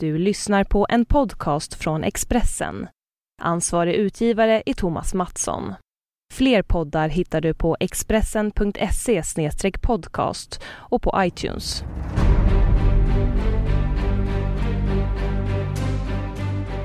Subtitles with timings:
[0.00, 2.88] Du lyssnar på en podcast från Expressen.
[3.42, 5.74] Ansvarig utgivare är Thomas Mattsson.
[6.34, 9.22] Fler poddar hittar du på expressen.se
[9.82, 11.84] podcast och på iTunes.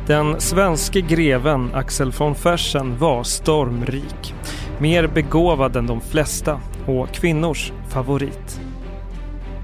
[0.08, 4.34] Den svenske greven Axel von Fersen var stormrik.
[4.80, 8.62] Mer begåvad än de flesta och kvinnors favorit.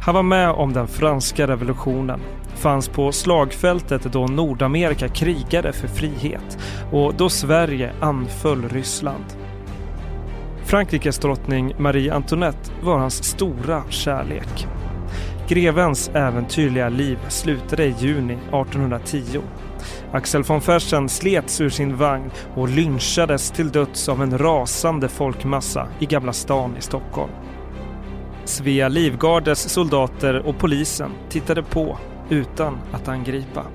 [0.01, 2.19] Han var med om den franska revolutionen
[2.59, 6.57] fanns på slagfältet då Nordamerika krigade för frihet
[6.91, 9.25] och då Sverige anföll Ryssland.
[10.65, 14.67] Frankrikes drottning Marie Antoinette var hans stora kärlek.
[15.47, 19.41] Grevens äventyrliga liv slutade i juni 1810.
[20.11, 25.87] Axel von Fersen slets ur sin vagn och lynchades till döds av en rasande folkmassa
[25.99, 27.31] i Gamla stan i Stockholm.
[28.45, 31.97] Svea Livgardes soldater och polisen tittade på
[32.29, 33.65] utan att angripa.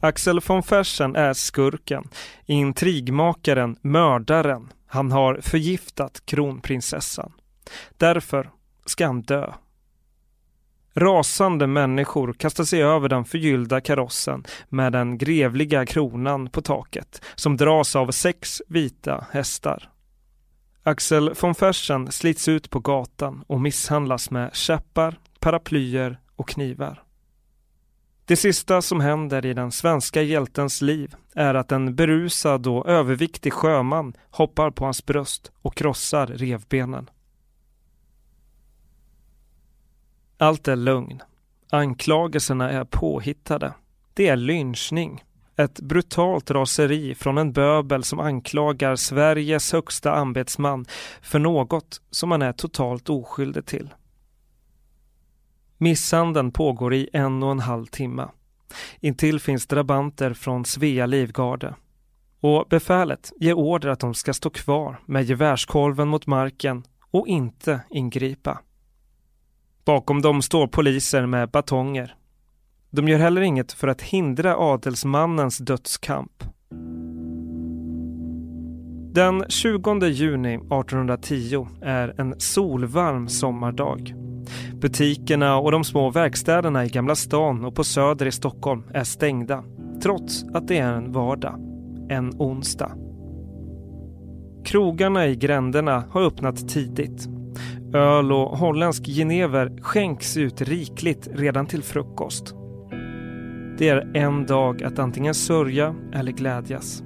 [0.00, 2.04] Axel von Fersen är skurken,
[2.46, 4.72] intrigmakaren, mördaren.
[4.86, 7.32] Han har förgiftat kronprinsessan.
[7.96, 8.50] Därför
[8.86, 9.52] ska han dö.
[10.94, 17.56] Rasande människor kastar sig över den förgyllda karossen med den grevliga kronan på taket som
[17.56, 19.93] dras av sex vita hästar.
[20.86, 27.02] Axel von Fersen slits ut på gatan och misshandlas med käppar, paraplyer och knivar.
[28.24, 33.52] Det sista som händer i den svenska hjältens liv är att en berusad och överviktig
[33.52, 37.10] sjöman hoppar på hans bröst och krossar revbenen.
[40.38, 41.22] Allt är lögn.
[41.70, 43.74] Anklagelserna är påhittade.
[44.14, 45.24] Det är lynchning.
[45.56, 50.86] Ett brutalt raseri från en böbel som anklagar Sveriges högsta ambetsman
[51.22, 53.94] för något som han är totalt oskyldig till.
[55.78, 58.28] Misshandeln pågår i en och en halv timme.
[59.00, 61.74] Intill finns drabanter från Svea livgarde.
[62.40, 67.80] Och befälet ger order att de ska stå kvar med gevärskolven mot marken och inte
[67.90, 68.60] ingripa.
[69.84, 72.16] Bakom dem står poliser med batonger
[72.94, 76.44] de gör heller inget för att hindra adelsmannens dödskamp.
[79.12, 84.14] Den 20 juni 1810 är en solvarm sommardag.
[84.74, 89.64] Butikerna och de små verkstäderna i Gamla stan och på Söder i Stockholm är stängda
[90.02, 91.54] trots att det är en vardag,
[92.08, 92.92] en onsdag.
[94.64, 97.28] Krogarna i gränderna har öppnat tidigt.
[97.94, 102.54] Öl och holländsk genever skänks ut rikligt redan till frukost.
[103.78, 107.02] Det är en dag att antingen sörja eller glädjas.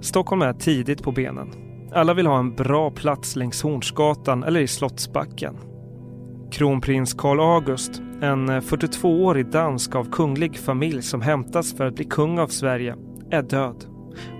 [0.00, 1.48] Stockholm är tidigt på benen.
[1.92, 5.56] Alla vill ha en bra plats längs Hornsgatan eller i Slottsbacken.
[6.52, 12.04] Kronprins Carl August, en eh, 42-årig dansk av kunglig familj som hämtas för att bli
[12.04, 12.96] kung av Sverige,
[13.30, 13.84] är död.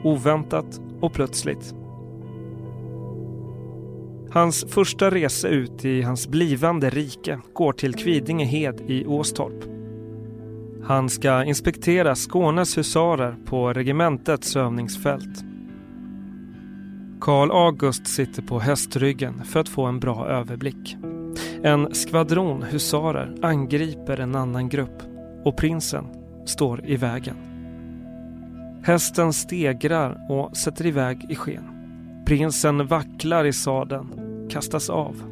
[0.05, 1.75] Oväntat och plötsligt.
[4.31, 9.69] Hans första resa ut i hans blivande rike går till Kvidingehed i Åstorp
[10.91, 15.45] han ska inspektera Skånes husarer på regementets övningsfält.
[17.21, 20.97] Karl August sitter på hästryggen för att få en bra överblick.
[21.62, 25.03] En skvadron husarer angriper en annan grupp
[25.45, 26.05] och prinsen
[26.47, 27.37] står i vägen.
[28.84, 31.65] Hästen stegrar och sätter iväg i sken.
[32.27, 34.09] Prinsen vacklar i sadeln,
[34.51, 35.22] kastas av.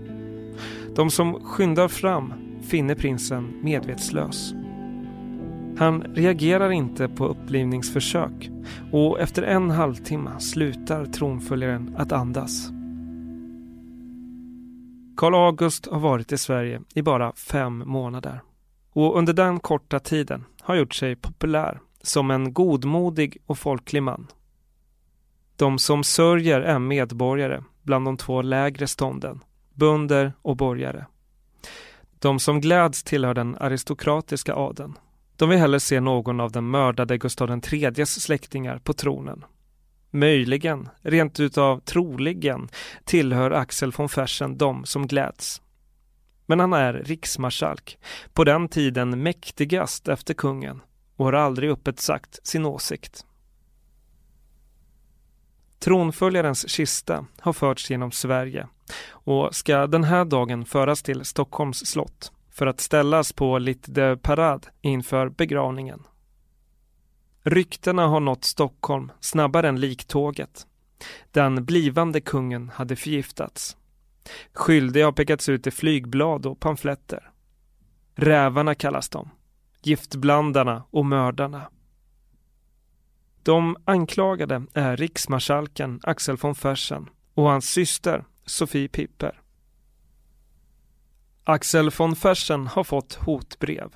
[0.97, 2.33] De som skyndar fram
[2.63, 4.55] finner prinsen medvetslös.
[5.79, 8.51] Han reagerar inte på upplivningsförsök
[8.93, 12.69] och efter en halvtimme slutar tronföljaren att andas.
[15.17, 18.41] Karl August har varit i Sverige i bara fem månader
[18.93, 24.27] och under den korta tiden har gjort sig populär som en godmodig och folklig man.
[25.57, 29.41] De som sörjer är medborgare bland de två lägre stånden,
[29.75, 31.07] bönder och borgare.
[32.19, 34.95] De som gläds tillhör den aristokratiska adeln
[35.39, 39.45] de vill hellre se någon av den mördade Gustav IIIs släktingar på tronen.
[40.11, 42.69] Möjligen, rent utav troligen,
[43.05, 45.63] tillhör Axel von Fersen de som gläds.
[46.47, 47.99] Men han är riksmarskalk,
[48.33, 50.81] på den tiden mäktigast efter kungen
[51.17, 53.27] och har aldrig öppet sagt sin åsikt.
[55.79, 58.69] Tronföljarens kista har förts genom Sverige
[59.11, 64.17] och ska den här dagen föras till Stockholms slott för att ställas på Lit de
[64.17, 66.03] Parade inför begravningen.
[67.43, 70.67] Ryktena har nått Stockholm snabbare än liktåget.
[71.31, 73.77] Den blivande kungen hade förgiftats.
[74.53, 77.31] Skyldiga har pekats ut i flygblad och pamfletter.
[78.15, 79.31] Rävarna kallas de.
[79.83, 81.71] Giftblandarna och mördarna.
[83.43, 89.41] De anklagade är riksmarskalken Axel von Fersen och hans syster Sofie Pipper.
[91.51, 93.95] Axel von Fersen har fått hotbrev.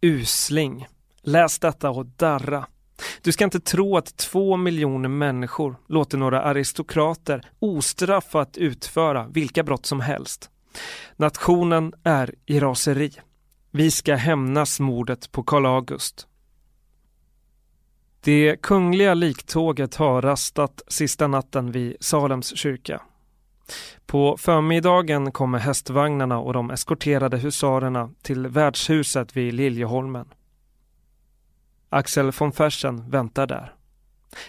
[0.00, 0.86] Usling.
[1.22, 2.66] Läs detta och darra.
[3.22, 9.86] Du ska inte tro att två miljoner människor låter några aristokrater ostraffat utföra vilka brott
[9.86, 10.50] som helst.
[11.16, 13.12] Nationen är i raseri.
[13.70, 16.26] Vi ska hämnas mordet på Karl August.
[18.20, 23.02] Det kungliga liktåget har rastat sista natten vid Salems kyrka.
[24.06, 30.28] På förmiddagen kommer hästvagnarna och de eskorterade husarerna till värdshuset vid Liljeholmen.
[31.88, 33.74] Axel von Fersen väntar där.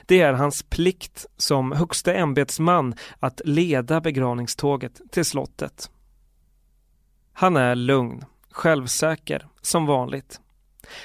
[0.05, 5.91] Det är hans plikt som högste ämbetsman att leda begravningståget till slottet.
[7.33, 10.39] Han är lugn, självsäker, som vanligt.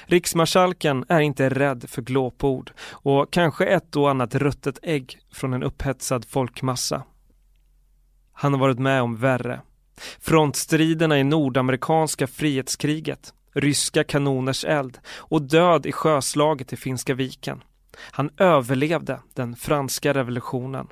[0.05, 5.63] Riksmarskalken är inte rädd för glåpord och kanske ett och annat ruttet ägg från en
[5.63, 7.03] upphetsad folkmassa.
[8.41, 9.61] Han har varit med om värre.
[10.19, 17.63] Frontstriderna i nordamerikanska frihetskriget, ryska kanoners eld och död i sjöslaget i Finska viken.
[17.97, 20.87] Han överlevde den franska revolutionen.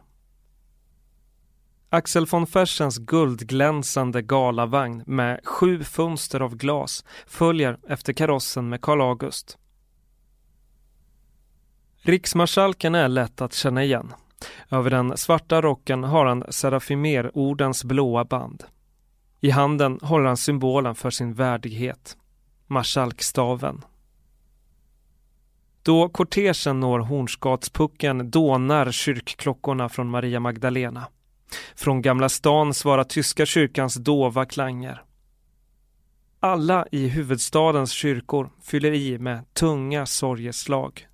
[1.90, 9.02] Axel von Fersens guldglänsande galavagn med sju fönster av glas följer efter karossen med Karl
[9.02, 9.58] August.
[12.02, 14.14] Riksmarskalken är lätt att känna igen.
[14.69, 18.63] Över den svarta rocken har han Serafimer-ordens blåa band.
[19.42, 22.18] I handen håller han symbolen för sin värdighet,
[22.68, 23.86] marskalkstaven.
[25.84, 31.07] Då kortegen når Hornsgatspucken dånar kyrkklockorna från Maria Magdalena.
[31.75, 35.04] Från Gamla stan svarar tyska kyrkans dova klanger.
[36.40, 41.07] Alla i huvudstadens kyrkor fyller i med tunga sorgeslag.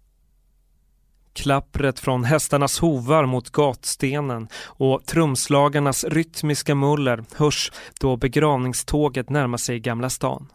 [1.34, 9.80] Klappret från hästarnas hovar mot gatstenen och trumslagarnas rytmiska muller hörs då begravningståget närmar sig
[9.80, 10.52] Gamla stan.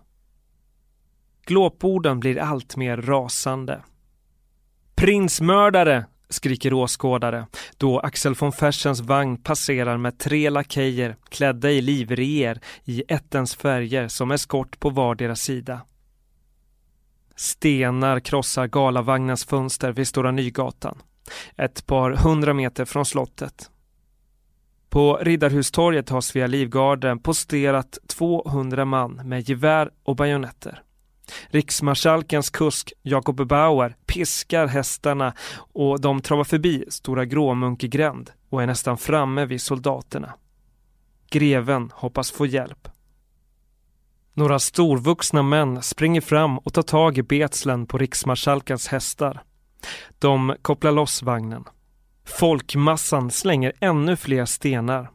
[1.47, 3.83] Glåporden blir allt mer rasande.
[4.95, 6.05] Prinsmördare!
[6.31, 7.47] skriker åskådare
[7.77, 14.09] då Axel von Fersens vagn passerar med tre lakejer klädda i livreer i ettens färger
[14.09, 15.81] som eskort på vardera sida.
[17.39, 20.99] Stenar krossar galavagnens fönster vid Stora Nygatan,
[21.57, 23.71] ett par hundra meter från slottet.
[24.89, 30.83] På Riddarhustorget har Svea Livgarden posterat 200 man med gevär och bajonetter.
[31.49, 35.35] Riksmarskalkens kusk Jakob Bauer piskar hästarna
[35.73, 40.35] och de travar förbi Stora Gråmunkegränd och är nästan framme vid soldaterna.
[41.31, 42.89] Greven hoppas få hjälp.
[44.39, 49.43] Några storvuxna män springer fram och tar tag i betslen på riksmarskalkens hästar.
[50.19, 51.65] De kopplar loss vagnen.
[52.25, 55.11] Folkmassan slänger ännu fler stenar.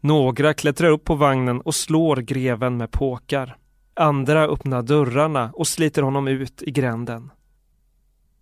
[0.00, 3.56] Några klättrar upp på vagnen och slår greven med påkar.
[3.94, 7.30] Andra öppnar dörrarna och sliter honom ut i gränden.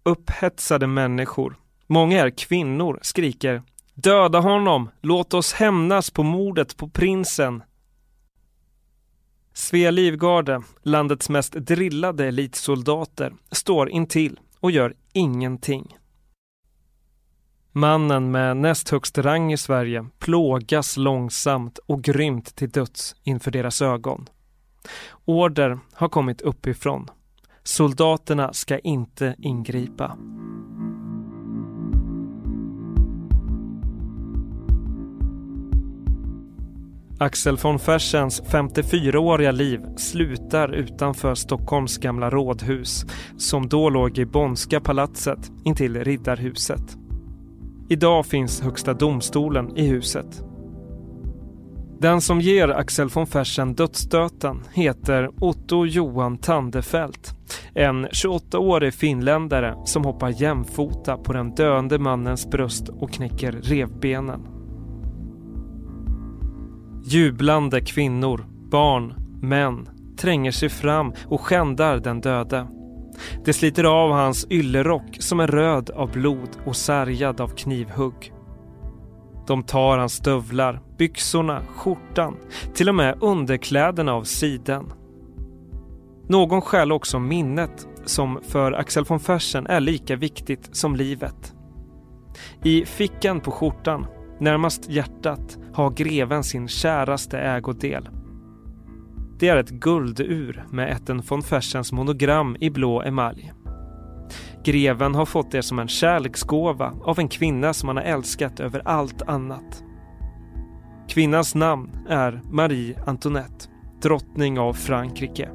[0.03, 1.57] Upphetsade människor,
[1.87, 3.63] många är kvinnor, skriker
[3.95, 4.91] Döda honom!
[5.01, 7.63] Låt oss hämnas på mordet på prinsen!
[9.53, 15.97] Svea Livgarde, landets mest drillade elitsoldater, står intill och gör ingenting.
[17.73, 23.83] Mannen med näst högst rang i Sverige plågas långsamt och grymt till döds inför deras
[23.83, 24.29] ögon.
[25.25, 27.07] Order har kommit uppifrån.
[27.63, 30.17] Soldaterna ska inte ingripa.
[37.23, 43.05] Axel von Fersens 54-åriga liv slutar utanför Stockholms gamla rådhus
[43.37, 46.97] som då låg i Bonska palatset intill Riddarhuset.
[47.89, 50.43] Idag finns Högsta domstolen i huset.
[51.99, 57.35] Den som ger Axel von Fersen dödsstöten heter Otto Johan Tandefelt.
[57.75, 64.60] En 28-årig finländare som hoppar jämfota på den döende mannens bröst och knäcker revbenen.
[67.13, 69.89] Jublande kvinnor, barn, män
[70.19, 72.67] tränger sig fram och skändar den döde.
[73.45, 78.33] Det sliter av hans yllerock som är röd av blod och sargad av knivhugg.
[79.47, 82.37] De tar hans stövlar, byxorna, skjortan,
[82.75, 84.93] till och med underkläderna av siden.
[86.29, 91.55] Någon stjäl också minnet som för Axel von Fersen är lika viktigt som livet.
[92.65, 94.07] I fickan på skjortan
[94.41, 98.09] närmast hjärtat, har greven sin käraste ägodel.
[99.39, 103.53] Det är ett guldur med ätten von Fersens monogram i blå emalj.
[104.65, 108.83] Greven har fått det som en kärleksgåva av en kvinna som han har älskat över
[108.85, 109.85] allt annat.
[111.09, 113.69] Kvinnans namn är Marie Antoinette,
[114.03, 115.49] drottning av Frankrike.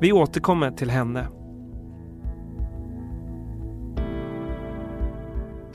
[0.00, 1.28] Vi återkommer till henne.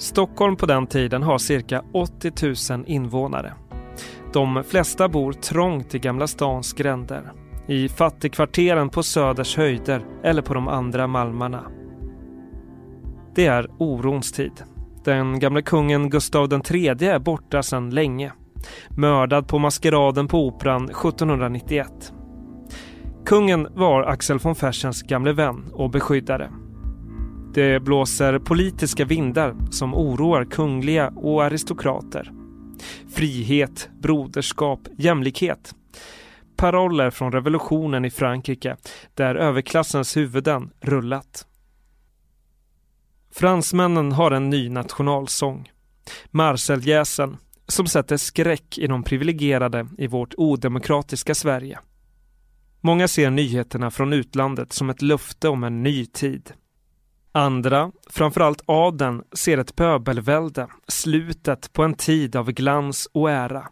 [0.01, 3.53] Stockholm på den tiden har cirka 80 000 invånare.
[4.34, 7.31] De flesta bor trångt i Gamla stans gränder.
[7.67, 11.63] I fattigkvarteren på Söders höjder eller på de andra malmarna.
[13.36, 14.63] Det är orons tid.
[15.03, 18.31] Den gamle kungen Gustav III är borta sedan länge.
[18.89, 22.13] Mördad på maskeraden på Operan 1791.
[23.25, 26.50] Kungen var Axel von Fersens gamle vän och beskyddare.
[27.53, 32.31] Det blåser politiska vindar som oroar kungliga och aristokrater.
[33.13, 35.75] Frihet, broderskap, jämlikhet.
[36.55, 38.77] Paroller från revolutionen i Frankrike
[39.13, 41.48] där överklassens huvuden rullat.
[43.31, 45.72] Fransmännen har en ny nationalsång.
[46.25, 51.79] Marseljäsen, som sätter skräck i de privilegierade i vårt odemokratiska Sverige.
[52.81, 56.53] Många ser nyheterna från utlandet som ett löfte om en ny tid.
[57.33, 63.67] Andra, framförallt adeln, ser ett pöbelvälde, slutet på en tid av glans och ära.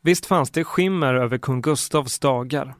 [0.00, 2.74] Visst fanns det skimmer över kung Gustavs dagar.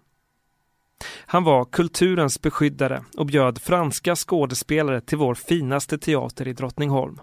[1.27, 7.21] Han var kulturens beskyddare och bjöd franska skådespelare till vår finaste teater i Drottningholm.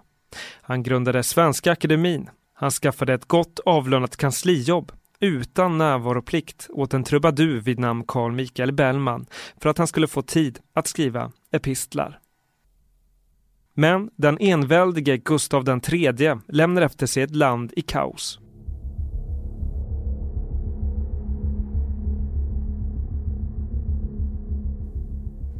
[0.61, 2.29] Han grundade Svenska Akademin.
[2.53, 4.91] Han skaffade ett gott avlönat kanslijobb
[5.25, 9.25] utan närvaroplikt åt en trubadur vid namn Carl Michael Bellman
[9.61, 12.19] för att han skulle få tid att skriva epistlar.
[13.73, 18.39] Men den enväldige Gustav III lämnar efter sig ett land i kaos.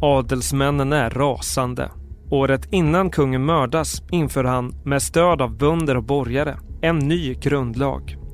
[0.01, 1.91] Adelsmännen är rasande.
[2.31, 8.24] Året innan kungen mördas inför han med stöd av bönder och borgare en ny grundlag.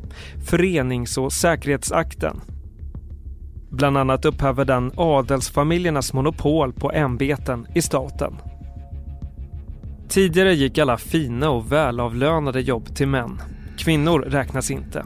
[0.45, 2.41] Förenings och säkerhetsakten.
[3.69, 8.33] Bland annat upphäver den adelsfamiljernas monopol på ämbeten i staten.
[10.09, 13.41] Tidigare gick alla fina och välavlönade jobb till män.
[13.77, 15.05] Kvinnor räknas inte.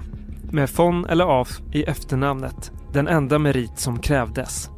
[0.51, 4.69] Med von eller af i efternamnet, den enda merit som krävdes.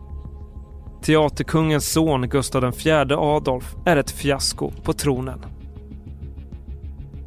[1.01, 5.45] Teaterkungens son Gustav IV Adolf är ett fiasko på tronen.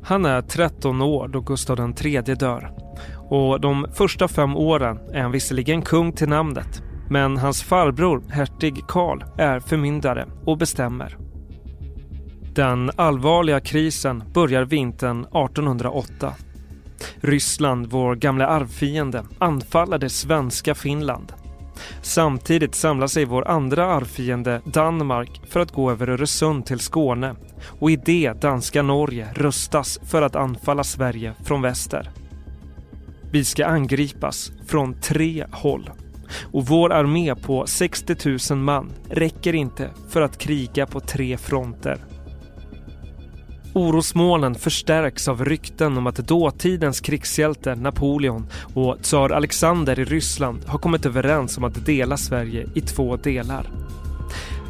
[0.02, 2.72] Han är 13 år då Gustav III dör
[3.30, 8.84] och de första fem åren är han visserligen kung till namnet men hans farbror, hertig
[8.88, 11.16] Karl, är förmyndare och bestämmer.
[12.54, 16.34] Den allvarliga krisen börjar vintern 1808.
[17.20, 21.32] Ryssland, vår gamla arvfiende, anfaller det svenska Finland.
[22.02, 27.34] Samtidigt samlar sig vår andra arvfiende Danmark för att gå över Öresund till Skåne
[27.80, 32.10] och i det danska Norge rustas för att anfalla Sverige från väster.
[33.32, 35.90] Vi ska angripas från tre håll
[36.52, 41.98] och vår armé på 60 000 man räcker inte för att kriga på tre fronter.
[43.74, 50.78] Orosmolnen förstärks av rykten om att dåtidens krigshjälte Napoleon och tsar Alexander i Ryssland har
[50.78, 53.70] kommit överens om att dela Sverige i två delar.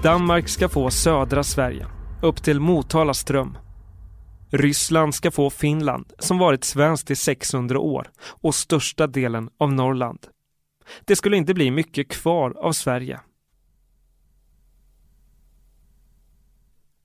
[0.02, 1.86] Danmark ska få södra Sverige,
[2.22, 3.56] upp till Motala ström.
[4.50, 10.26] Ryssland ska få Finland, som varit svenskt i 600 år, och största delen av Norrland.
[11.04, 13.20] Det skulle inte bli mycket kvar av Sverige.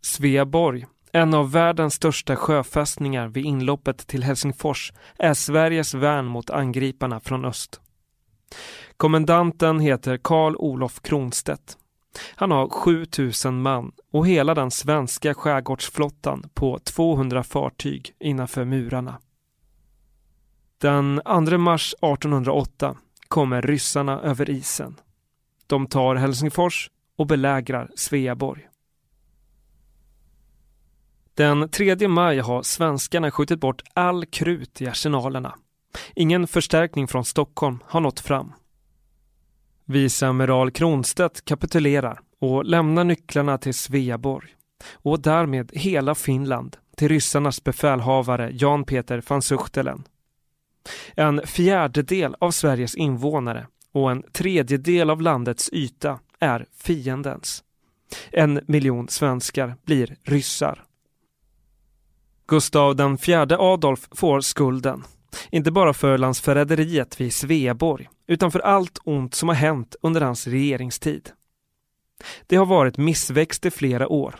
[0.01, 0.85] Sveaborg
[1.15, 7.45] en av världens största sjöfästningar vid inloppet till Helsingfors är Sveriges värn mot angriparna från
[7.45, 7.81] öst.
[8.97, 11.77] Kommendanten heter Karl Olof Kronstedt.
[12.35, 19.19] Han har 7000 man och hela den svenska skärgårdsflottan på 200 fartyg innanför murarna.
[20.77, 22.95] Den 2 mars 1808
[23.27, 24.95] kommer ryssarna över isen.
[25.67, 28.67] De tar Helsingfors och belägrar Sveaborg.
[31.33, 35.55] Den 3 maj har svenskarna skjutit bort all krut i arsenalerna.
[36.15, 38.53] Ingen förstärkning från Stockholm har nått fram.
[39.85, 44.49] Viceamiral Kronstedt kapitulerar och lämnar nycklarna till Sveaborg
[44.93, 50.03] och därmed hela Finland till ryssarnas befälhavare Jan Peter van Suchtelen.
[51.15, 57.63] En fjärdedel av Sveriges invånare och en tredjedel av landets yta är fiendens.
[58.31, 60.83] En miljon svenskar blir ryssar.
[62.47, 65.03] Gustav IV Adolf får skulden.
[65.51, 70.47] Inte bara för landsförräderiet vid Sveaborg, utan för allt ont som har hänt under hans
[70.47, 71.31] regeringstid.
[72.47, 74.35] Det har varit missväxt i flera år.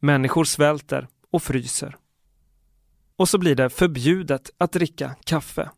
[0.00, 1.96] Människor svälter och fryser.
[3.16, 5.70] Och så blir det förbjudet att dricka kaffe.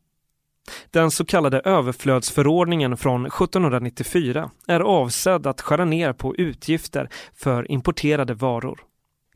[0.90, 8.34] Den så kallade överflödsförordningen från 1794 är avsedd att skära ner på utgifter för importerade
[8.34, 8.80] varor.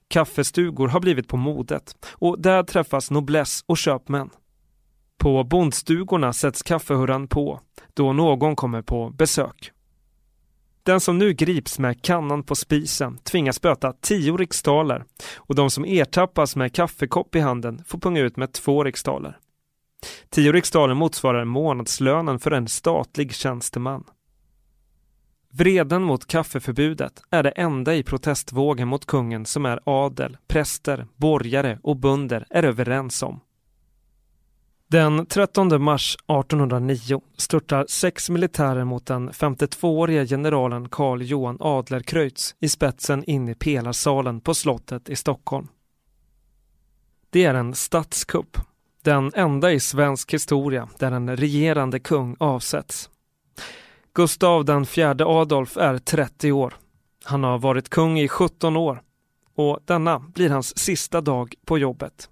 [0.09, 4.31] Kaffestugor har blivit på modet och där träffas nobless och köpmän.
[5.19, 7.61] På bondstugorna sätts kaffehurran på
[7.95, 9.73] då någon kommer på besök.
[10.83, 15.05] Den som nu grips med kannan på spisen tvingas böta tio riksdaler
[15.37, 19.39] och de som ertappas med kaffekopp i handen får punga ut med två riksdaler.
[20.31, 24.05] Tio riksdaler motsvarar månadslönen för en statlig tjänsteman.
[25.53, 31.79] Vreden mot kaffeförbudet är det enda i protestvågen mot kungen som är adel, präster, borgare
[31.83, 33.41] och bönder är överens om.
[34.89, 42.69] Den 13 mars 1809 störtar sex militärer mot den 52-årige generalen Karl Johan Adlercreutz i
[42.69, 45.69] spetsen in i pelarsalen på slottet i Stockholm.
[47.31, 48.59] Det är en statskupp,
[49.03, 53.11] den enda i svensk historia där en regerande kung avsätts.
[54.13, 56.75] Gustav den fjärde Adolf är 30 år.
[57.25, 59.03] Han har varit kung i 17 år
[59.55, 62.31] och denna blir hans sista dag på jobbet.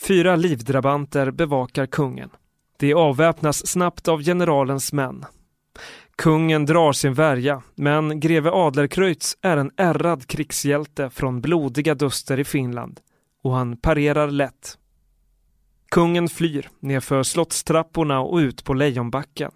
[0.00, 2.30] Fyra livdrabanter bevakar kungen.
[2.78, 5.24] De avväpnas snabbt av generalens män.
[6.16, 12.44] Kungen drar sin värja, men greve Adlercreutz är en ärrad krigshjälte från blodiga duster i
[12.44, 13.00] Finland
[13.42, 14.78] och han parerar lätt.
[15.90, 19.52] Kungen flyr nerför slottstrapporna och ut på Lejonbacken.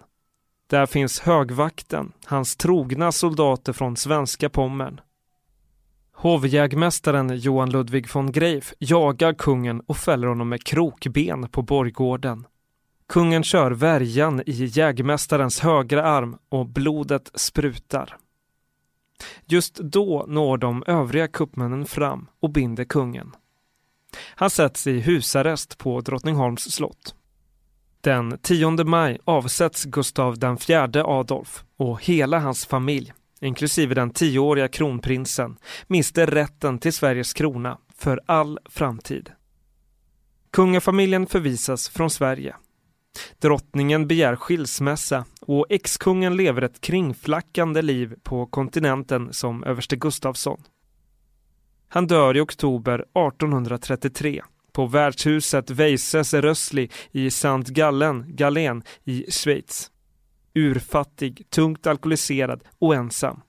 [0.70, 5.00] Där finns högvakten, hans trogna soldater från svenska Pommern.
[6.20, 12.46] Hovjägmästaren Johan Ludvig von Greif jagar kungen och fäller honom med krokben på borggården.
[13.08, 18.16] Kungen kör värjan i jägmästarens högra arm och blodet sprutar.
[19.46, 23.36] Just då når de övriga kuppmännen fram och binder kungen.
[24.34, 27.14] Han sätts i husarrest på Drottningholms slott.
[28.00, 30.34] Den 10 maj avsätts Gustav
[30.68, 37.78] IV Adolf och hela hans familj inklusive den tioåriga kronprinsen, miste rätten till Sveriges krona
[37.96, 39.30] för all framtid.
[40.50, 42.56] Kungafamiljen förvisas från Sverige.
[43.38, 50.62] Drottningen begär skilsmässa och exkungen lever ett kringflackande liv på kontinenten som överste Gustafsson.
[51.88, 59.90] Han dör i oktober 1833 på värdshuset Weises Rössli i Sankt Gallen, Galen i Schweiz
[60.58, 63.40] urfattig, tungt alkoholiserad och ensam.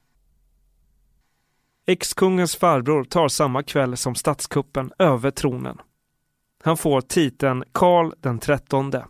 [1.85, 5.77] Ex-kungens farbror tar samma kväll som statskuppen över tronen.
[6.63, 9.05] Han får titeln Karl den trettonde.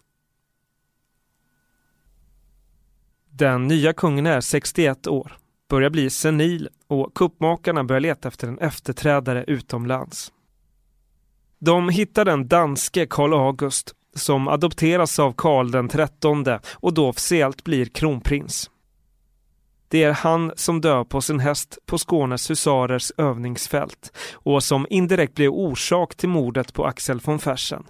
[3.30, 5.38] Den nya kungen är 61 år,
[5.70, 10.34] börjar bli senil och kuppmakarna börjar leta efter en efterträdare utomlands.
[11.60, 17.64] De hittar den danske Karl August som adopteras av Karl den trettonde och då officiellt
[17.64, 18.70] blir kronprins.
[19.88, 25.36] Det är han som dör på sin häst på Skånes husarers övningsfält och som indirekt
[25.36, 27.84] blir orsak till mordet på Axel von Fersen.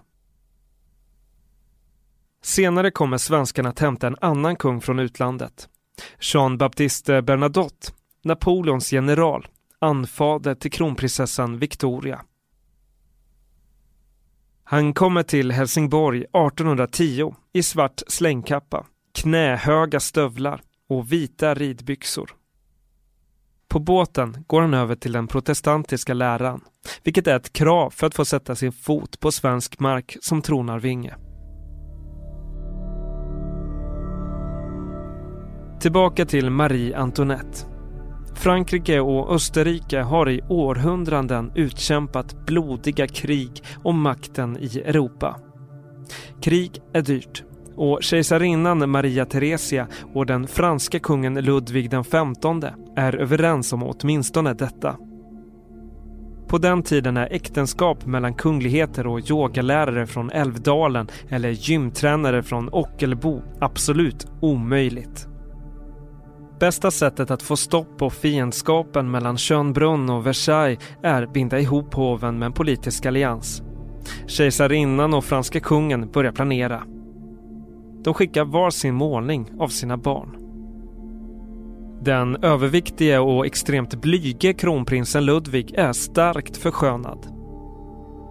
[2.41, 5.69] Senare kommer svenskarna att hämta en annan kung från utlandet.
[6.19, 7.91] Jean-Baptiste Bernadotte,
[8.23, 9.47] Napoleons general,
[9.79, 12.21] anfader till kronprinsessan Victoria.
[14.71, 22.32] Han kommer till Helsingborg 1810 i svart slängkappa, knähöga stövlar och vita ridbyxor.
[23.67, 26.62] På båten går han över till den protestantiska läran,
[27.03, 31.15] vilket är ett krav för att få sätta sin fot på svensk mark som tronarvinge.
[35.79, 37.78] Tillbaka till Marie Antoinette.
[38.39, 45.39] Frankrike och Österrike har i århundraden utkämpat blodiga krig om makten i Europa.
[46.41, 47.43] Krig är dyrt
[47.75, 54.54] och kejsarinnan Maria Theresia och den franska kungen Ludvig den XV är överens om åtminstone
[54.54, 54.97] detta.
[56.47, 63.41] På den tiden är äktenskap mellan kungligheter och yogalärare från Älvdalen eller gymtränare från Ockelbo
[63.60, 65.28] absolut omöjligt.
[66.60, 72.39] Bästa sättet att få stopp på fiendskapen mellan Schönbrunn och Versailles är binda ihop hoven
[72.39, 73.63] med en politisk allians.
[74.28, 76.84] Kejsarinnan och franska kungen börjar planera.
[78.04, 80.36] De skickar var sin målning av sina barn.
[82.02, 87.28] Den överviktige och extremt blyge kronprinsen Ludvig är starkt förskönad.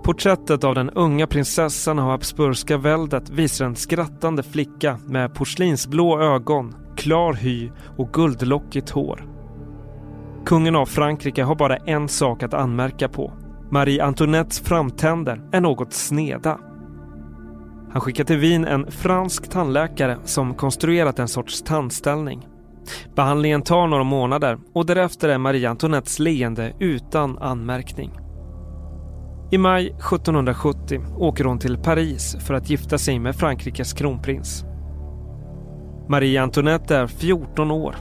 [0.04, 6.74] Porträttet av den unga prinsessan av Habsburgska väldet visar en skrattande flicka med porslinsblå ögon,
[6.98, 9.26] klar hy och guldlockigt hår.
[10.46, 13.32] Kungen av Frankrike har bara en sak att anmärka på.
[13.70, 16.58] Marie Antoinettes framtänder är något sneda.
[17.92, 22.46] Han skickar till Wien en fransk tandläkare som konstruerat en sorts tandställning.
[23.16, 28.10] Behandlingen tar några månader och därefter är Marie Antoinettes leende utan anmärkning.
[29.50, 34.64] I maj 1770 åker hon till Paris för att gifta sig med Frankrikes kronprins.
[36.08, 37.96] Marie Antoinette är 14 år.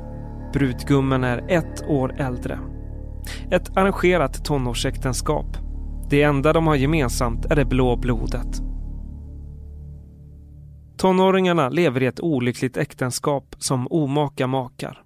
[0.54, 2.60] Brudgummen är ett år äldre.
[3.52, 5.58] Ett arrangerat tonårsäktenskap.
[6.10, 8.62] Det enda de har gemensamt är det blå blodet.
[10.98, 15.02] Tonåringarna lever i ett olyckligt äktenskap som omaka makar.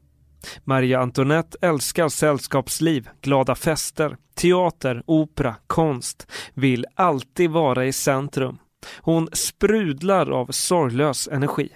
[0.64, 8.58] Maria Antoinette älskar sällskapsliv, glada fester, teater, opera, konst, vill alltid vara i centrum.
[9.02, 11.70] Hon sprudlar av sorglös energi.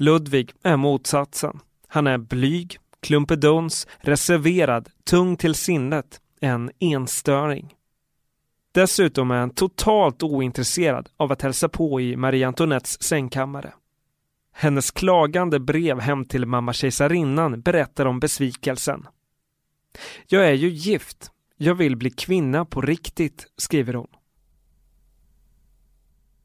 [0.00, 1.60] Ludvig är motsatsen.
[1.86, 7.74] Han är blyg, klumpedons, reserverad, tung till sinnet, en enstöring.
[8.72, 13.72] Dessutom är han totalt ointresserad av att hälsa på i Marie Antoinettes sängkammare.
[14.52, 19.06] Hennes klagande brev hem till mamma kejsarinnan berättar om besvikelsen.
[20.26, 21.30] Jag är ju gift.
[21.56, 24.08] Jag vill bli kvinna på riktigt, skriver hon.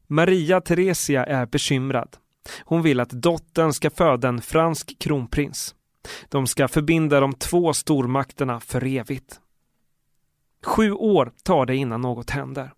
[0.06, 2.16] Maria Theresia är bekymrad.
[2.60, 5.74] Hon vill att dottern ska föda en fransk kronprins.
[6.28, 9.40] De ska förbinda de två stormakterna för evigt.
[10.64, 12.72] Sju år tar det innan något händer.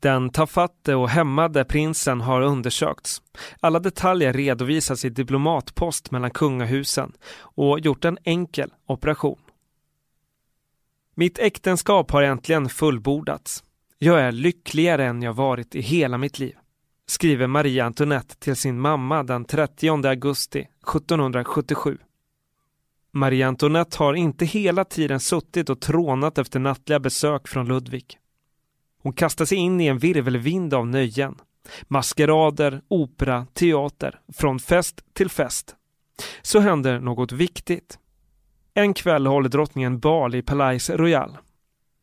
[0.00, 3.22] Den tafatte och hämmade prinsen har undersökts.
[3.60, 9.38] Alla detaljer redovisas i diplomatpost mellan kungahusen och gjort en enkel operation.
[11.14, 13.64] Mitt äktenskap har äntligen fullbordats.
[13.98, 16.56] Jag är lyckligare än jag varit i hela mitt liv,
[17.06, 21.98] skriver Marie Antoinette till sin mamma den 30 augusti 1777.
[23.12, 28.18] Marie Antoinette har inte hela tiden suttit och trånat efter nattliga besök från Ludvig.
[29.02, 31.34] Hon kastar sig in i en virvelvind av nöjen.
[31.82, 35.76] Maskerader, opera, teater, från fest till fest.
[36.42, 37.98] Så händer något viktigt.
[38.74, 41.38] En kväll håller drottningen bal i Palais Royal.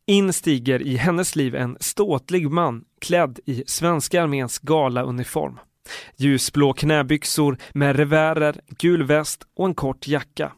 [0.09, 5.59] In stiger i hennes liv en ståtlig man klädd i svenska arméns galauniform.
[6.17, 10.51] Ljusblå knäbyxor med revärer, gul väst och en kort jacka.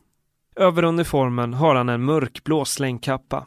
[0.56, 3.46] Över uniformen har han en mörkblå slängkappa.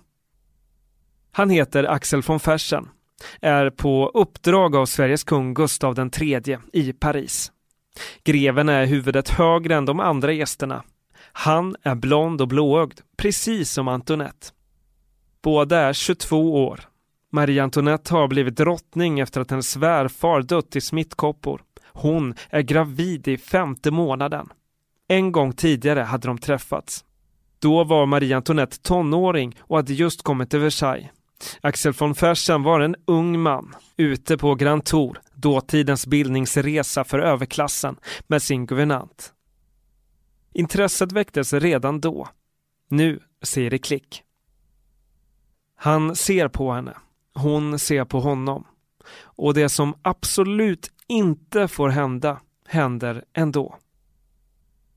[1.33, 2.89] Han heter Axel von Fersen,
[3.41, 7.53] är på uppdrag av Sveriges kung Gustav III i Paris.
[8.25, 10.83] Greven är huvudet högre än de andra gästerna.
[11.33, 14.47] Han är blond och blåögd, precis som Antoinette.
[15.45, 16.81] Båda är 22 år.
[17.33, 21.63] Marie Antoinette har blivit drottning efter att hennes svärfar dött i smittkoppor.
[21.93, 24.49] Hon är gravid i femte månaden.
[25.09, 27.05] En gång tidigare hade de träffats.
[27.59, 31.11] Då var Marie Antoinette tonåring och hade just kommit till Versailles.
[31.61, 37.97] Axel von Fersen var en ung man ute på Grand Tour, dåtidens bildningsresa för överklassen,
[38.27, 39.33] med sin guvernant.
[40.53, 42.29] Intresset väcktes redan då.
[42.89, 44.25] Nu ser det klick.
[45.77, 46.97] Han ser på henne.
[47.35, 48.67] Hon ser på honom.
[49.23, 53.77] Och det som absolut inte får hända händer ändå.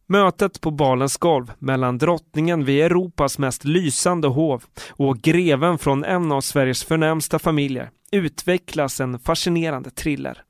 [0.10, 6.32] Mötet på balens golv mellan drottningen vid Europas mest lysande hov och greven från en
[6.32, 10.44] av Sveriges förnämsta familjer utvecklas en fascinerande thriller.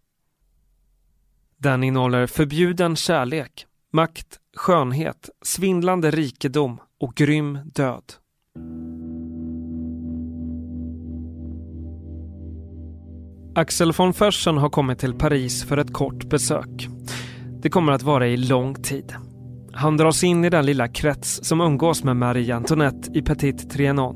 [1.57, 8.13] Den innehåller förbjuden kärlek, makt, skönhet, svindlande rikedom och grym död.
[13.57, 16.87] Axel von Fersen har kommit till Paris för ett kort besök.
[17.61, 19.13] Det kommer att vara i lång tid.
[19.73, 24.15] Han dras in i den lilla krets som umgås med Marie Antoinette i Petit Trianon.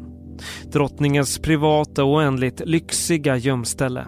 [0.72, 4.08] Drottningens privata och oändligt lyxiga gömställe.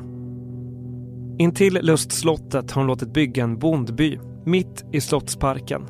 [1.39, 5.81] Intill lustslottet har hon låtit bygga en bondby mitt i slottsparken.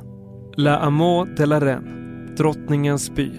[0.56, 3.30] La Amour de la Reine, drottningens by.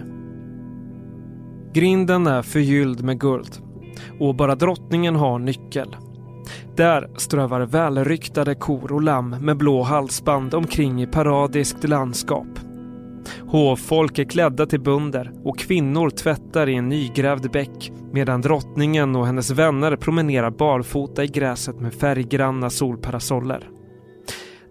[1.74, 3.65] Grinden är förgylld med guld
[4.20, 5.96] och bara drottningen har nyckel.
[6.76, 12.48] Där strövar välryktade kor och lamm med blå halsband omkring i paradiskt landskap.
[13.48, 19.26] Hovfolk är klädda till bunder och kvinnor tvättar i en nygrävd bäck medan drottningen och
[19.26, 23.70] hennes vänner promenerar barfota i gräset med färggranna solparasoller.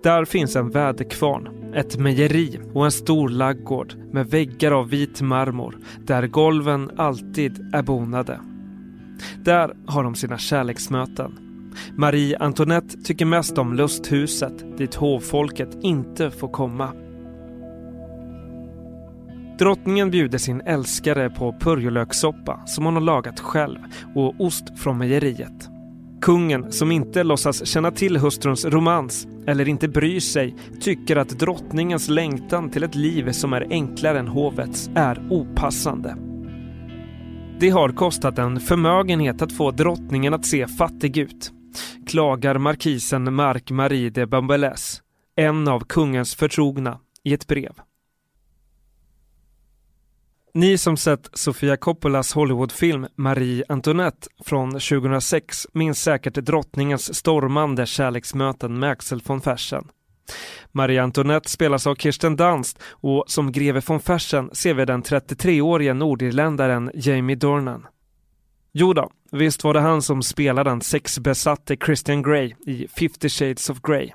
[0.02, 5.76] Där finns en väderkvarn, ett mejeri och en stor laggård med väggar av vit marmor
[5.98, 8.40] där golven alltid är bonade.
[9.44, 11.38] Där har de sina kärleksmöten.
[11.96, 16.92] Marie Antoinette tycker mest om lusthuset dit hovfolket inte får komma.
[19.59, 23.79] Drottningen bjuder sin älskare på purjolökssoppa som hon har lagat själv
[24.14, 25.68] och ost från mejeriet.
[26.20, 32.09] Kungen, som inte låtsas känna till hustruns romans eller inte bryr sig, tycker att drottningens
[32.09, 36.16] längtan till ett liv som är enklare än hovets är opassande.
[37.64, 41.53] Det har kostat en förmögenhet att få drottningen att se fattig ut,
[42.07, 45.00] klagar markisen Marc Marie de Bambelès,
[45.37, 47.72] en av kungens förtrogna, i ett brev.
[50.55, 58.79] Ni som sett Sofia Coppolas Hollywoodfilm Marie Antoinette från 2006 minns säkert drottningens stormande kärleksmöten
[58.79, 59.88] med Axel von Fersen.
[60.72, 65.94] Marie Antoinette spelas av Kirsten Dunst och som greve von Fersen ser vi den 33-årige
[65.94, 67.87] nordirländaren Jamie Dornan.
[68.72, 73.70] Jo då, visst var det han som spelade den sexbesatte Christian Grey i 50 Shades
[73.70, 74.10] of Grey.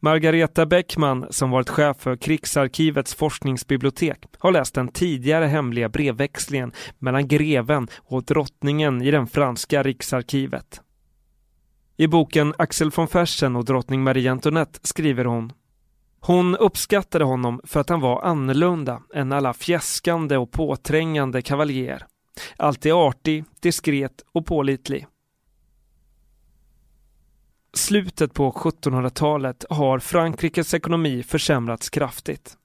[0.00, 7.28] Margareta Bäckman, som varit chef för Krigsarkivets forskningsbibliotek, har läst den tidigare hemliga brevväxlingen mellan
[7.28, 10.80] greven och drottningen i den franska riksarkivet.
[11.96, 15.52] I boken Axel von Fersen och drottning Marie Antoinette skriver hon
[16.20, 22.06] hon uppskattade honom för att han var annorlunda än alla fjäskande och påträngande kavaljer.
[22.56, 25.06] Alltid artig, diskret och pålitlig
[27.78, 32.56] slutet på 1700-talet har Frankrikes ekonomi försämrats kraftigt.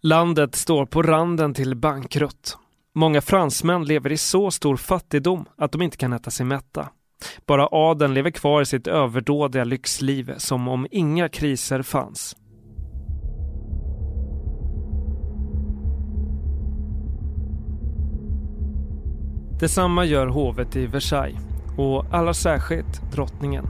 [0.00, 2.56] Landet står på randen till bankrutt.
[2.94, 6.88] Många fransmän lever i så stor fattigdom att de inte kan äta sig mätta.
[7.46, 12.36] Bara adeln lever kvar i sitt överdådiga lyxliv som om inga kriser fanns.
[19.60, 21.40] Detsamma gör hovet i Versailles
[21.78, 23.66] och allra särskilt drottningen.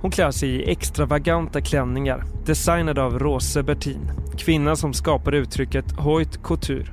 [0.00, 6.38] Hon klär sig i extravaganta klänningar designade av Rose Bertin, kvinnan som skapade uttrycket haute
[6.42, 6.86] couture.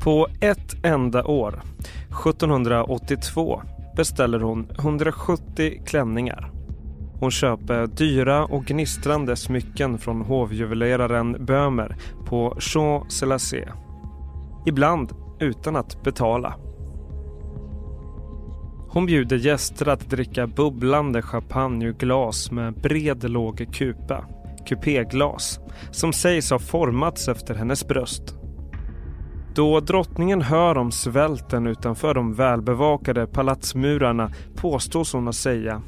[0.00, 1.62] På ett enda år,
[2.08, 3.62] 1782,
[3.96, 6.52] beställer hon 170 klänningar.
[7.20, 13.72] Hon köper dyra och gnistrande smycken från hovjuveleraren Böhmer på Champs-Élysées.
[14.66, 16.54] Ibland utan att betala.
[18.88, 24.24] Hon bjuder gäster att dricka bubblande champagne ur glas med bred låg kupa,
[24.66, 28.43] kupéglas, som sägs ha formats efter hennes bröst.
[29.54, 35.82] Då drottningen hör om svälten utanför de välbevakade palatsmurarna påstås hon att säga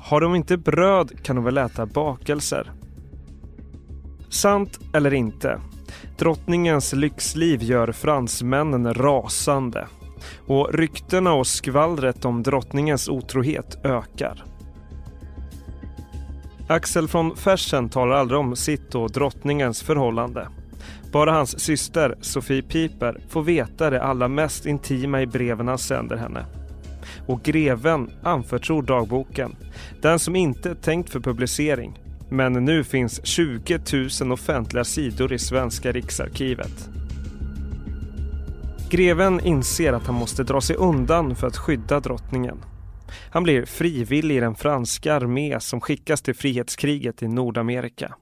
[0.00, 2.72] Har de inte bröd kan de väl äta bakelser.
[4.28, 5.60] Sant eller inte,
[6.18, 9.86] drottningens lyxliv gör fransmännen rasande
[10.46, 14.44] och ryktena och skvallret om drottningens otrohet ökar.
[16.68, 20.48] Axel von Fersen talar aldrig om sitt och drottningens förhållande.
[21.12, 26.16] Bara hans syster Sofie Piper får veta det allra mest intima i breven han sänder
[26.16, 26.46] henne.
[27.26, 29.56] Och greven anförtror dagboken,
[30.02, 31.98] den som inte är tänkt för publicering.
[32.30, 33.78] Men nu finns 20
[34.22, 36.88] 000 offentliga sidor i Svenska riksarkivet.
[38.90, 42.64] Greven inser att han måste dra sig undan för att skydda drottningen.
[43.30, 48.14] Han blir frivillig i den franska armé som skickas till frihetskriget i Nordamerika.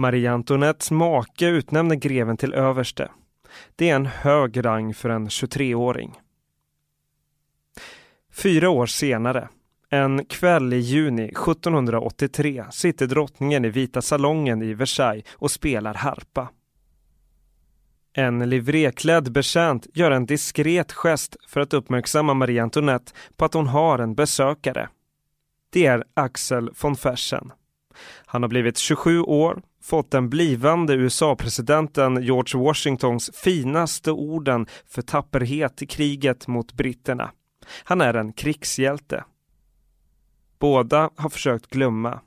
[0.00, 3.10] Marie Antoinettes make utnämner greven till överste.
[3.76, 6.20] Det är en hög rang för en 23-åring.
[8.32, 9.48] Fyra år senare,
[9.90, 16.48] en kväll i juni 1783, sitter drottningen i Vita salongen i Versailles och spelar harpa.
[18.12, 23.66] En livréklädd betjänt gör en diskret gest för att uppmärksamma Marie Antoinette på att hon
[23.66, 24.88] har en besökare.
[25.72, 27.52] Det är Axel von Fersen.
[28.26, 35.82] Han har blivit 27 år, fått den blivande USA-presidenten George Washingtons finaste orden för tapperhet
[35.82, 37.30] i kriget mot britterna.
[37.84, 39.24] Han är en krigshjälte.
[40.58, 42.20] Båda har försökt glömma.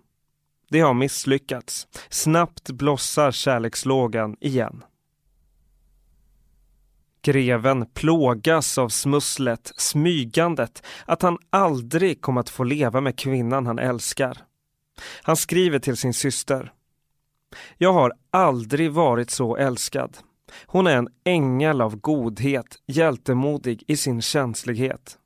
[0.69, 1.87] Det har misslyckats.
[2.09, 4.83] Snabbt blossar kärlekslågan igen.
[7.21, 13.79] Greven plågas av smusslet, smygandet, att han aldrig kommer att få leva med kvinnan han
[13.79, 14.37] älskar.
[15.21, 16.73] Han skriver till sin syster.
[17.77, 20.17] Jag har aldrig varit så älskad.
[20.65, 25.17] Hon är en ängel av godhet, hjältemodig i sin känslighet.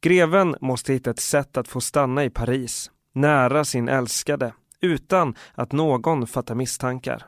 [0.00, 5.72] Greven måste hitta ett sätt att få stanna i Paris, nära sin älskade, utan att
[5.72, 7.26] någon fattar misstankar.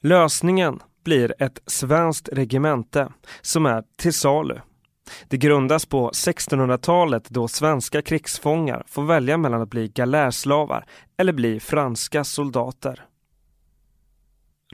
[0.00, 4.60] Lösningen blir ett svenskt regemente som är till salu.
[5.28, 10.84] Det grundas på 1600-talet då svenska krigsfångar får välja mellan att bli galärslavar
[11.16, 13.04] eller bli franska soldater.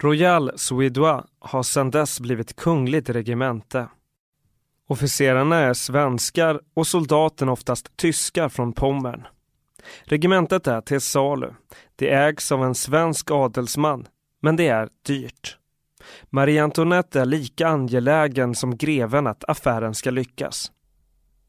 [0.00, 3.88] Royal Suédois har sedan dess blivit kungligt regemente.
[4.88, 9.26] Officerarna är svenskar och soldaterna oftast tyskar från Pommern.
[10.04, 11.50] Regementet är till salu.
[11.96, 14.06] Det ägs av en svensk adelsman,
[14.40, 15.57] men det är dyrt.
[16.30, 20.72] Marie Antoinette är lika angelägen som greven att affären ska lyckas.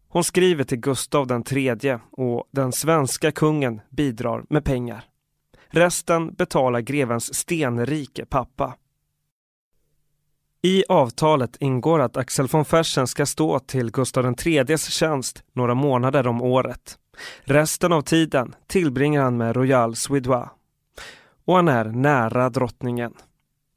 [0.07, 5.03] Hon skriver till Gustav III och den svenska kungen bidrar med pengar.
[5.67, 8.75] Resten betalar grevens stenrike pappa.
[10.61, 16.27] I avtalet ingår att Axel von Fersen ska stå till Gustav IIIs tjänst några månader
[16.27, 16.97] om året.
[17.43, 20.49] Resten av tiden tillbringar han med Royal Suédois.
[21.45, 23.13] Och han är nära drottningen.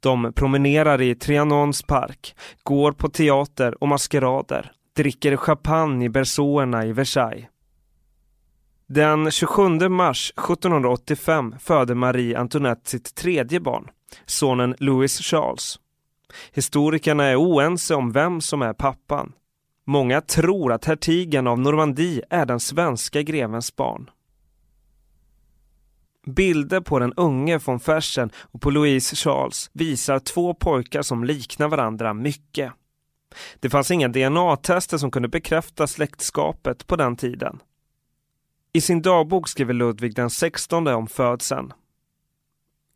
[0.03, 6.91] De promenerar i Trianons park, går på teater och maskerader, dricker champagne i bersåerna i
[6.91, 7.47] Versailles.
[8.87, 13.87] Den 27 mars 1785 födde Marie Antoinette sitt tredje barn,
[14.25, 15.79] sonen Louis Charles.
[16.51, 19.33] Historikerna är oense om vem som är pappan.
[19.85, 24.09] Många tror att hertigen av Normandie är den svenska grevens barn.
[26.25, 31.67] Bilder på den unge von Fersen och på Louise Charles visar två pojkar som liknar
[31.67, 32.73] varandra mycket.
[33.59, 37.59] Det fanns inga DNA-tester som kunde bekräfta släktskapet på den tiden.
[38.73, 41.73] I sin dagbok skriver Ludvig den 16 om födseln.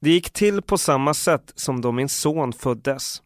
[0.01, 3.21] Det gick till på samma sätt som då min son föddes.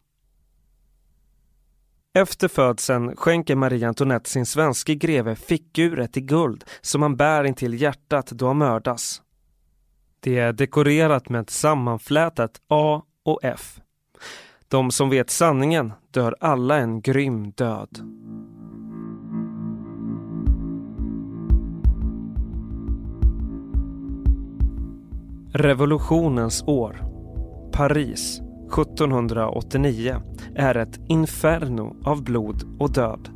[2.14, 7.80] Efter födseln skänker Marie Antoinette sin svenske greve fickuret i guld som han bär intill
[7.80, 9.22] hjärtat då han mördas.
[10.24, 13.80] Det är dekorerat med ett sammanflätat A och F.
[14.68, 17.98] De som vet sanningen dör alla en grym död.
[25.52, 27.04] Revolutionens år.
[27.72, 28.40] Paris
[28.72, 30.22] 1789
[30.54, 33.28] är ett inferno av blod och död.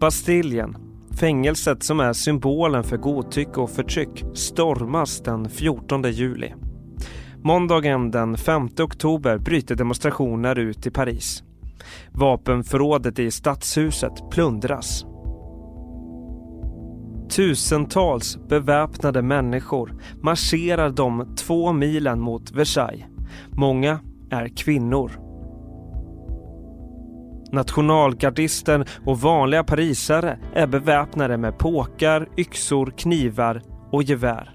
[0.00, 0.76] Bastiljen,
[1.18, 6.52] fängelset som är symbolen för godtycke och förtryck, stormas den 14 juli.
[7.42, 11.42] Måndagen den 5 oktober bryter demonstrationer ut i Paris.
[12.12, 15.04] Vapenförrådet i stadshuset plundras.
[17.30, 23.04] Tusentals beväpnade människor marscherar de två milen mot Versailles.
[23.50, 23.98] Många
[24.30, 25.23] är kvinnor.
[27.52, 34.54] Nationalgardister och vanliga parisare är beväpnade med påkar, yxor, knivar och gevär.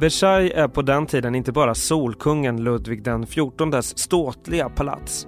[0.00, 5.26] Versailles är på den tiden inte bara solkungen Ludvig den XIVs ståtliga palats.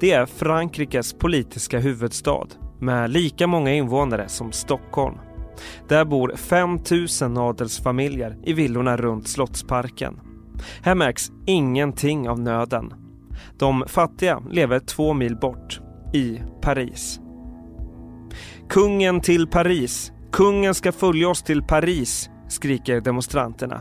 [0.00, 2.46] Det är Frankrikes politiska huvudstad
[2.80, 5.18] med lika många invånare som Stockholm.
[5.88, 10.20] Där bor 5000 adelsfamiljer i villorna runt Slottsparken.
[10.82, 12.94] Här märks ingenting av nöden.
[13.58, 15.80] De fattiga lever två mil bort,
[16.12, 17.20] i Paris.
[18.68, 20.12] Kungen till Paris!
[20.32, 22.30] Kungen ska följa oss till Paris!
[22.48, 23.80] skriker demonstranterna.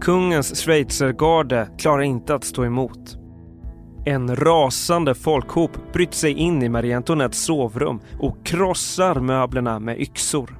[0.00, 3.18] Kungens schweizergarde klarar inte att stå emot.
[4.06, 10.58] En rasande folkhop bryter sig in i Marie Antoinettes sovrum och krossar möblerna med yxor.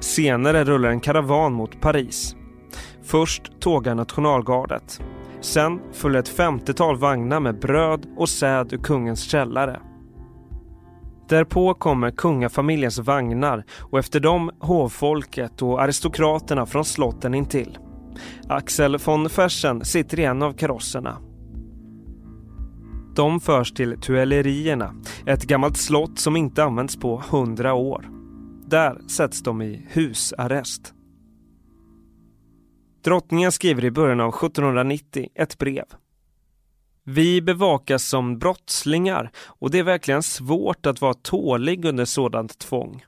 [0.00, 2.36] Senare rullar en karavan mot Paris.
[3.02, 5.00] Först tågar nationalgardet.
[5.44, 9.80] Sen följer ett femtiotal vagnar med bröd och säd ur kungens källare.
[11.28, 17.78] Därpå kommer kungafamiljens vagnar och efter dem hovfolket och aristokraterna från slotten intill.
[18.48, 21.18] Axel von Fersen sitter i en av karosserna.
[23.16, 24.94] De förs till Tuilerierna,
[25.26, 28.10] ett gammalt slott som inte använts på hundra år.
[28.66, 30.93] Där sätts de i husarrest.
[33.04, 35.84] Drottningen skriver i början av 1790 ett brev.
[37.02, 43.04] Vi bevakas som brottslingar och det är verkligen svårt att vara tålig under sådant tvång.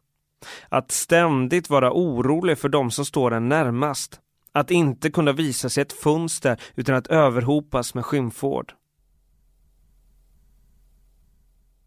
[0.68, 4.20] Att ständigt vara orolig för de som står en närmast.
[4.52, 8.72] Att inte kunna visa sig ett fönster utan att överhopas med skymford.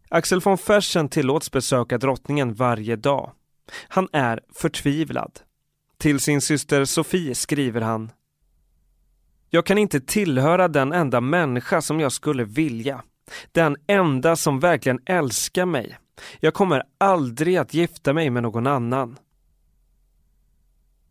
[0.08, 3.32] Axel von Fersen tillåts besöka drottningen varje dag.
[3.88, 5.40] Han är förtvivlad.
[6.00, 8.12] Till sin syster Sofie skriver han
[9.50, 13.02] Jag kan inte tillhöra den enda människa som jag skulle vilja.
[13.52, 15.98] Den enda som verkligen älskar mig.
[16.40, 19.18] Jag kommer aldrig att gifta mig med någon annan.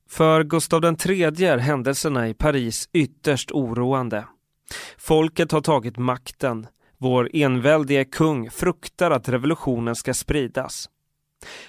[0.10, 4.26] För Gustav III är händelserna i Paris ytterst oroande.
[4.98, 6.68] Folket har tagit makten.
[6.98, 10.90] Vår enväldige kung fruktar att revolutionen ska spridas.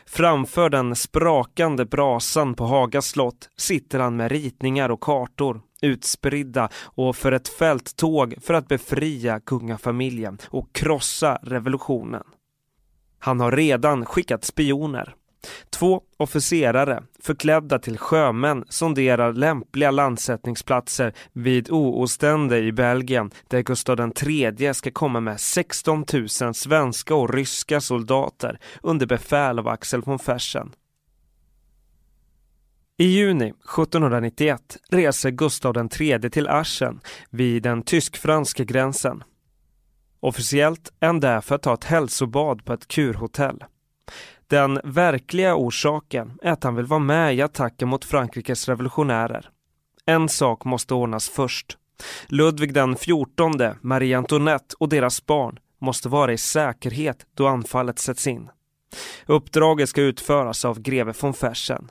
[0.06, 7.16] Framför den sprakande brasan på Haga slott sitter han med ritningar och kartor utspridda och
[7.16, 12.24] för ett fälttåg för att befria kungafamiljen och krossa revolutionen.
[13.18, 15.14] Han har redan skickat spioner.
[15.70, 24.74] Två officerare förklädda till sjömän sonderar lämpliga landsättningsplatser vid Oostende i Belgien där Gustav III
[24.74, 30.72] ska komma med 16 000 svenska och ryska soldater under befäl av Axel von Fersen.
[32.96, 39.22] I juni 1791 reser Gustav III till Aschen vid den tysk-franska gränsen.
[40.20, 43.64] Officiellt är han där för att ta ett hälsobad på ett kurhotell.
[44.50, 49.50] Den verkliga orsaken är att han vill vara med i attacken mot Frankrikes revolutionärer.
[50.06, 51.78] En sak måste ordnas först.
[52.26, 58.26] Ludvig den XIV, Marie Antoinette och deras barn måste vara i säkerhet då anfallet sätts
[58.26, 58.50] in.
[59.26, 61.90] Uppdraget ska utföras av greve von Fersen.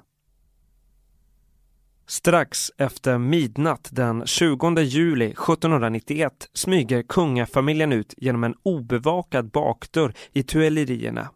[2.07, 10.43] Strax efter midnatt den 20 juli 1791 smyger kungafamiljen ut genom en obevakad bakdörr i
[10.43, 11.29] Tuilerierna.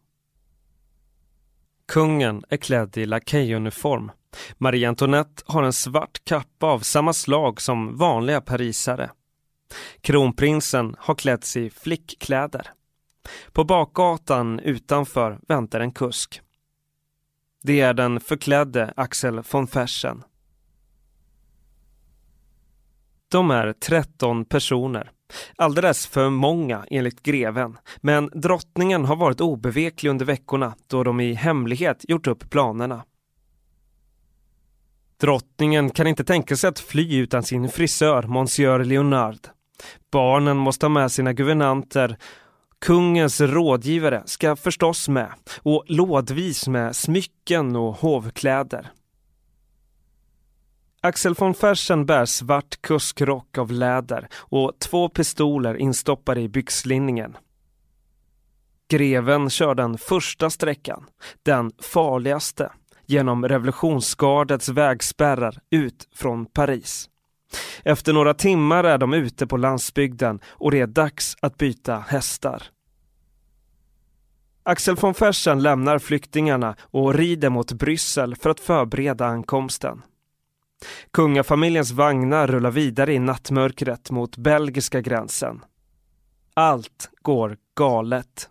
[1.87, 4.11] Kungen är klädd i lakejuniform.
[4.57, 9.11] Marie Antoinette har en svart kappa av samma slag som vanliga parisare.
[10.01, 12.73] Kronprinsen har klätts i flickkläder.
[13.51, 16.41] På bakgatan utanför väntar en kusk.
[17.63, 20.23] Det är den förklädde Axel von Fersen.
[23.31, 25.11] De är 13 personer.
[25.55, 31.33] Alldeles för många enligt greven, men drottningen har varit obeveklig under veckorna då de i
[31.33, 33.03] hemlighet gjort upp planerna.
[35.21, 39.37] Drottningen kan inte tänka sig att fly utan sin frisör, Monsieur Leonard.
[40.11, 42.17] Barnen måste ha med sina guvernanter.
[42.85, 45.29] Kungens rådgivare ska förstås med
[45.63, 48.91] och lådvis med smycken och hovkläder.
[51.05, 57.37] Axel von Fersen bär svart kuskrock av läder och två pistoler instoppade i byxlinningen.
[58.89, 61.05] Greven kör den första sträckan,
[61.43, 62.71] den farligaste,
[63.05, 67.09] genom revolutionsgardets vägspärrar ut från Paris.
[67.83, 72.63] Efter några timmar är de ute på landsbygden och det är dags att byta hästar.
[74.63, 80.01] Axel von Fersen lämnar flyktingarna och rider mot Bryssel för att förbereda ankomsten.
[81.11, 85.61] Kungafamiljens vagnar rullar vidare i nattmörkret mot belgiska gränsen.
[86.53, 88.49] Allt går galet.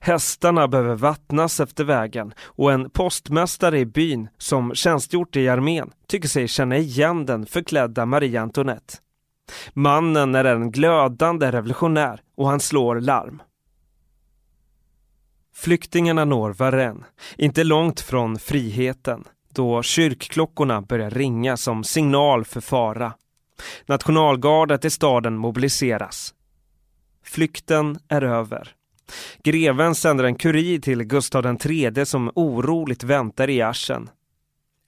[0.00, 6.28] Hästarna behöver vattnas efter vägen och en postmästare i byn som tjänstgjort i armén tycker
[6.28, 8.94] sig känna igen den förklädda Marie Antoinette.
[9.72, 13.42] Mannen är en glödande revolutionär och han slår larm.
[15.54, 19.24] Flyktingarna når Varennes, inte långt från friheten
[19.54, 23.12] då kyrkklockorna börjar ringa som signal för fara.
[23.86, 26.34] Nationalgardet i staden mobiliseras.
[27.24, 28.74] Flykten är över.
[29.42, 34.10] Greven sänder en kurir till Gustav III som oroligt väntar i Aschen.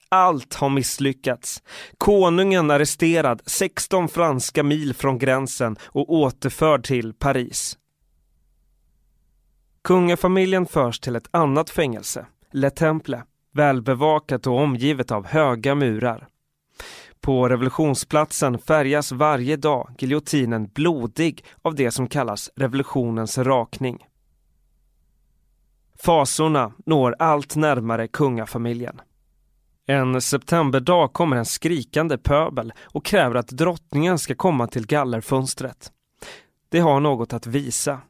[0.09, 1.63] Allt har misslyckats.
[1.97, 7.77] Konungen arresterad 16 franska mil från gränsen och återförd till Paris.
[9.83, 16.27] Kungafamiljen förs till ett annat fängelse, Le Temple välbevakat och omgivet av höga murar.
[17.21, 24.07] På revolutionsplatsen färgas varje dag giljotinen blodig av det som kallas revolutionens rakning.
[25.99, 29.01] Fasorna når allt närmare kungafamiljen.
[29.85, 35.91] En septemberdag kommer en skrikande pöbel och kräver att drottningen ska komma till gallerfönstret.
[36.69, 38.01] Det har något att visa.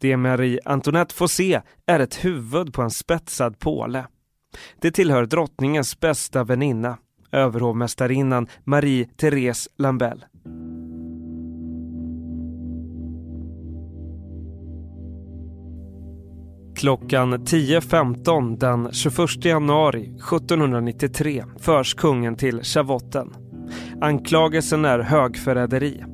[0.00, 4.06] Det Marie Antoinette får se är ett huvud på en spetsad påle.
[4.80, 6.98] Det tillhör drottningens bästa väninna,
[7.32, 10.24] överhovmästarinnan Marie-Therese Lambel.
[16.76, 23.32] Klockan 10.15 den 21 januari 1793 förs kungen till Chavotten.
[24.00, 26.04] Anklagelsen är högförräderi.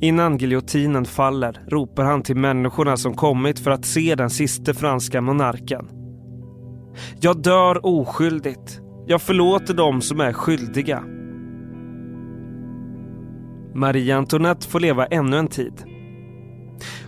[0.00, 5.20] Innan giljotinen faller ropar han till människorna som kommit för att se den siste franska
[5.20, 6.03] monarken.
[7.20, 8.80] Jag dör oskyldigt.
[9.06, 11.04] Jag förlåter dem som är skyldiga.
[13.74, 15.84] Marie Antoinette får leva ännu en tid.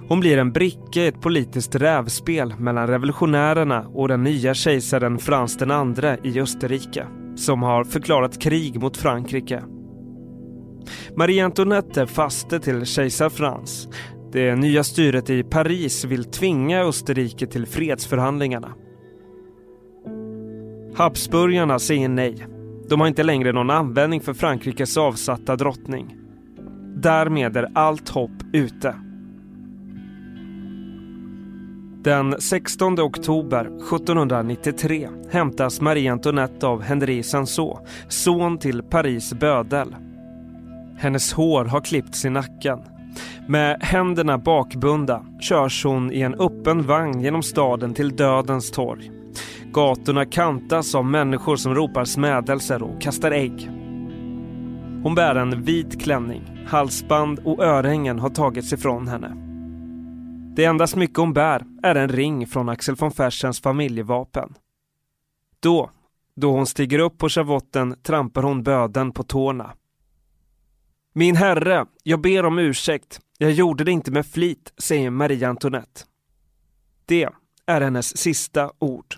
[0.08, 5.58] Hon blir en bricka i ett politiskt rävspel mellan revolutionärerna och den nya kejsaren Frans
[5.62, 7.06] II i Österrike
[7.36, 9.62] som har förklarat krig mot Frankrike.
[11.16, 13.88] Marie Antoinette är faste till kejsar Frans.
[14.32, 18.74] Det nya styret i Paris vill tvinga Österrike till fredsförhandlingarna.
[20.96, 22.46] Habsburgarna säger nej.
[22.88, 26.16] De har inte längre någon användning för Frankrikes avsatta drottning.
[26.96, 28.94] Därmed är allt hopp ute.
[32.02, 39.96] Den 16 oktober 1793 hämtas Marie Antoinette av Henri Sansot, son till Paris bödel.
[40.98, 42.78] Hennes hår har klippts i nacken.
[43.48, 49.15] Med händerna bakbunda körs hon i en öppen vagn genom staden till Dödens torg.
[49.76, 53.70] Gatorna kantas av människor som ropar smädelser och kastar ägg.
[55.02, 59.36] Hon bär en vit klänning, halsband och örhängen har tagits ifrån henne.
[60.56, 64.54] Det enda smycke hon bär är en ring från Axel von Fersens familjevapen.
[65.60, 65.90] Då,
[66.36, 69.74] då hon stiger upp på schavotten trampar hon böden på tårna.
[71.14, 73.20] Min herre, jag ber om ursäkt.
[73.38, 76.00] Jag gjorde det inte med flit, säger Marie Antoinette.
[77.06, 77.28] Det
[77.66, 79.16] är hennes sista ord.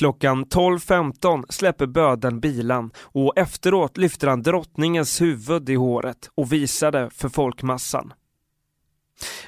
[0.00, 6.92] Klockan 12.15 släpper böden bilan och efteråt lyfter han drottningens huvud i håret och visar
[6.92, 8.12] det för folkmassan.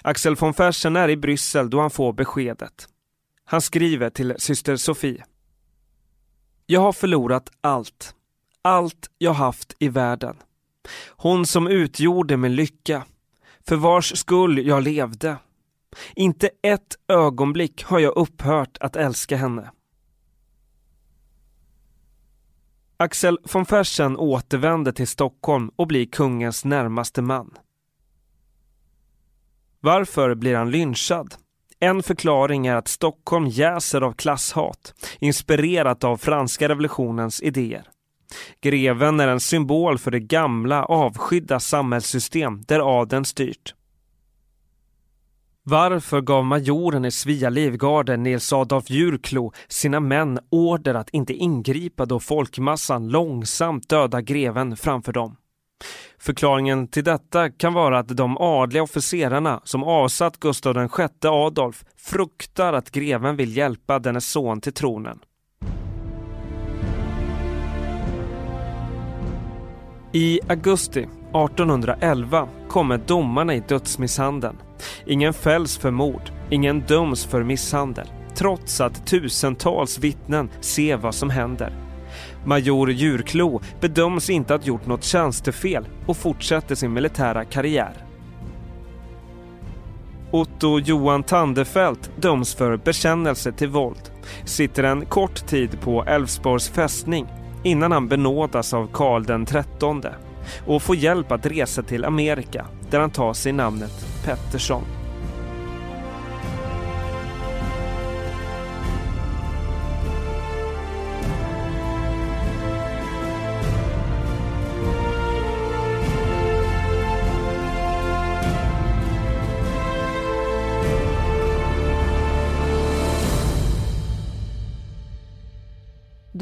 [0.02, 2.88] Axel von Fersen är i Bryssel då han får beskedet.
[3.44, 5.24] Han skriver till syster Sofie.
[6.66, 8.14] Jag har förlorat allt.
[8.62, 10.36] Allt jag haft i världen.
[11.08, 13.04] Hon som utgjorde min lycka.
[13.68, 15.36] För vars skull jag levde.
[16.14, 19.70] Inte ett ögonblick har jag upphört att älska henne.
[23.02, 27.54] Axel von Fersen återvänder till Stockholm och blir kungens närmaste man.
[29.80, 31.34] Varför blir han lynchad?
[31.80, 37.88] En förklaring är att Stockholm jäser av klasshat, inspirerat av franska revolutionens idéer.
[38.60, 43.74] Greven är en symbol för det gamla avskydda samhällssystem där adeln styrt.
[45.64, 52.06] Varför gav majoren i Svea livgarde Nils Adolf Djurklo sina män order att inte ingripa
[52.06, 55.36] då folkmassan långsamt döda greven framför dem?
[56.18, 62.72] Förklaringen till detta kan vara att de adliga officerarna som avsatt Gustav VI Adolf fruktar
[62.72, 65.18] att greven vill hjälpa dennes son till tronen.
[70.12, 74.56] I augusti 1811 kommer domarna i dödsmisshandeln.
[75.06, 78.06] Ingen fälls för mord, ingen döms för misshandel.
[78.34, 81.72] Trots att tusentals vittnen ser vad som händer.
[82.44, 88.06] Major Djurklo bedöms inte att gjort något tjänstefel och fortsätter sin militära karriär.
[90.30, 94.10] Otto Johan Tandefelt döms för bekännelse till våld.
[94.44, 97.26] Sitter en kort tid på Älvsborgs fästning
[97.62, 100.12] innan han benådas av Karl den XIII
[100.66, 104.84] och får hjälp att resa till Amerika där han tar sig namnet Pettersson.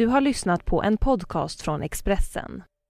[0.00, 2.62] Du har lyssnat på en podcast från Expressen.